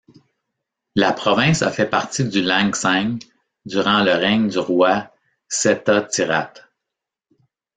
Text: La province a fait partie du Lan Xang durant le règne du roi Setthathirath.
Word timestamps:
La 0.95 1.13
province 1.13 1.61
a 1.61 1.69
fait 1.71 1.85
partie 1.85 2.25
du 2.27 2.41
Lan 2.41 2.69
Xang 2.71 3.19
durant 3.67 4.01
le 4.03 4.13
règne 4.13 4.49
du 4.49 4.57
roi 4.57 5.11
Setthathirath. 5.47 6.67